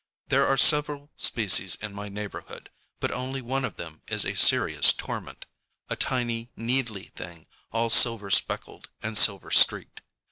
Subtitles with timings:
[0.29, 4.93] There are several species in my neighborhood; but only one of them is a serious
[4.93, 5.45] torment,
[5.91, 10.01] ŌĆöa tiny needly thing, all silver speckled and silver streaked.